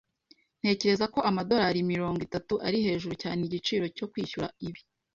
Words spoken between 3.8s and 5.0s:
cyo kwishyura ibi.